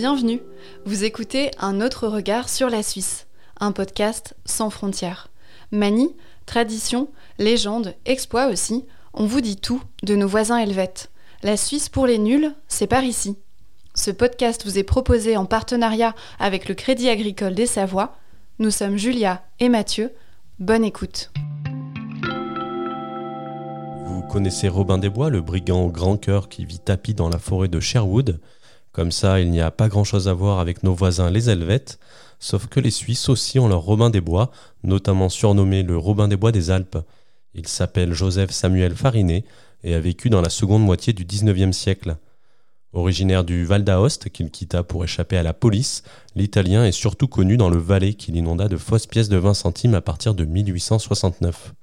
[0.00, 0.40] Bienvenue,
[0.86, 3.26] vous écoutez Un autre regard sur la Suisse,
[3.60, 5.28] un podcast sans frontières.
[5.72, 6.16] Manie,
[6.46, 11.10] tradition, légende, exploit aussi, on vous dit tout de nos voisins helvètes.
[11.42, 13.36] La Suisse pour les nuls, c'est par ici.
[13.94, 18.16] Ce podcast vous est proposé en partenariat avec le Crédit agricole des Savoies.
[18.58, 20.14] Nous sommes Julia et Mathieu.
[20.60, 21.30] Bonne écoute.
[24.06, 27.38] Vous connaissez Robin des Bois, le brigand au grand cœur qui vit tapis dans la
[27.38, 28.40] forêt de Sherwood.
[28.92, 32.00] Comme ça, il n'y a pas grand-chose à voir avec nos voisins les Helvètes,
[32.40, 34.50] sauf que les Suisses aussi ont leur Robin des Bois,
[34.82, 36.98] notamment surnommé le Robin des Bois des Alpes.
[37.54, 39.44] Il s'appelle Joseph Samuel Farinet
[39.84, 42.16] et a vécu dans la seconde moitié du XIXe siècle.
[42.92, 46.02] Originaire du Val d'Aoste, qu'il quitta pour échapper à la police,
[46.34, 49.94] l'Italien est surtout connu dans le Valais qu'il inonda de fausses pièces de 20 centimes
[49.94, 51.74] à partir de 1869.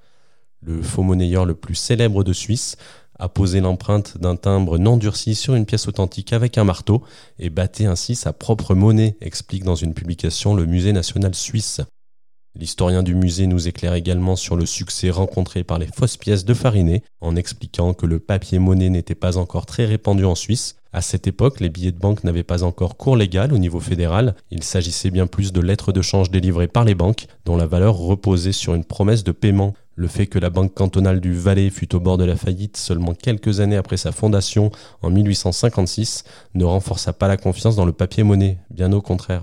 [0.63, 2.75] Le faux monnayeur le plus célèbre de Suisse
[3.19, 7.03] a posé l'empreinte d'un timbre non durci sur une pièce authentique avec un marteau
[7.39, 11.81] et battait ainsi sa propre monnaie, explique dans une publication le Musée national suisse.
[12.59, 16.55] L'historien du musée nous éclaire également sur le succès rencontré par les fausses pièces de
[16.55, 20.75] Farinet, en expliquant que le papier-monnaie n'était pas encore très répandu en Suisse.
[20.91, 24.35] À cette époque, les billets de banque n'avaient pas encore cours légal au niveau fédéral.
[24.49, 27.95] Il s'agissait bien plus de lettres de change délivrées par les banques, dont la valeur
[27.95, 29.75] reposait sur une promesse de paiement.
[29.99, 33.15] Le fait que la banque cantonale du Valais fût au bord de la faillite seulement
[33.15, 34.69] quelques années après sa fondation
[35.01, 39.41] en 1856 ne renforça pas la confiance dans le papier-monnaie, bien au contraire.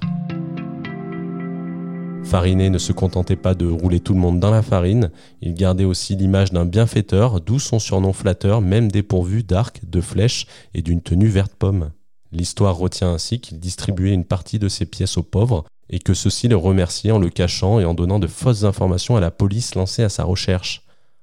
[2.23, 5.11] Farinet ne se contentait pas de rouler tout le monde dans la farine,
[5.43, 10.47] il gardait aussi l'image d'un bienfaiteur, d'où son surnom flatteur, même dépourvu d'arcs, de flèches
[10.73, 11.91] et d'une tenue verte pomme.
[12.31, 16.49] L'histoire retient ainsi qu'il distribuait une partie de ses pièces aux pauvres, et que ceux-ci
[16.49, 20.03] le remerciaient en le cachant et en donnant de fausses informations à la police lancée
[20.03, 20.83] à sa recherche.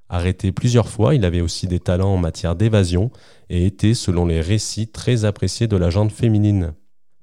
[0.10, 3.12] Arrêté plusieurs fois, il avait aussi des talents en matière d'évasion
[3.50, 6.74] et était, selon les récits, très apprécié de la gente féminine.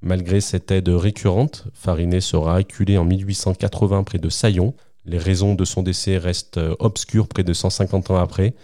[0.00, 4.74] Malgré cette aide récurrente, Farinet sera acculé en 1880 près de Saillon.
[5.05, 8.55] Les raisons de son décès restent obscures près de 150 ans après.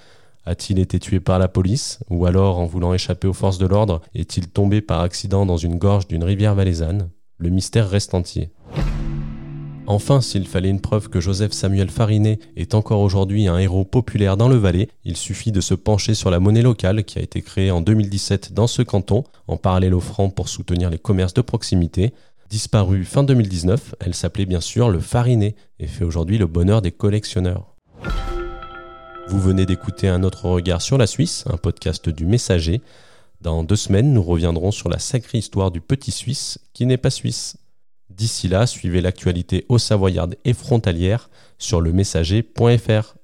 [0.47, 4.01] A-t-il été tué par la police Ou alors, en voulant échapper aux forces de l'ordre,
[4.15, 8.51] est-il tombé par accident dans une gorge d'une rivière valaisanne Le mystère reste entier.
[9.87, 14.39] Enfin, s'il fallait une preuve que Joseph Samuel Farinet est encore aujourd'hui un héros populaire
[14.39, 17.43] dans le Valais, il suffit de se pencher sur la monnaie locale qui a été
[17.43, 21.43] créée en 2017 dans ce canton, en parallèle au franc pour soutenir les commerces de
[21.43, 22.15] proximité.
[22.49, 26.93] Disparue fin 2019, elle s'appelait bien sûr le Farinet et fait aujourd'hui le bonheur des
[26.93, 27.75] collectionneurs.
[29.29, 32.81] Vous venez d'écouter un autre regard sur la Suisse, un podcast du Messager.
[33.43, 37.11] Dans deux semaines, nous reviendrons sur la sacrée histoire du petit Suisse qui n'est pas
[37.11, 37.59] suisse.
[38.11, 43.15] D'ici là, suivez l'actualité au savoyarde et frontalière sur lemessager.fr.